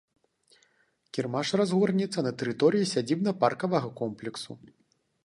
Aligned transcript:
Кірмаш 1.17 1.47
разгорнецца 1.61 2.19
на 2.29 2.31
тэрыторыі 2.39 2.87
сядзібна-паркавага 2.93 3.89
комплексу. 4.01 4.51